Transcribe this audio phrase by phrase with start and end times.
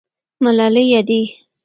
[0.43, 1.31] ملالۍ یادېږي.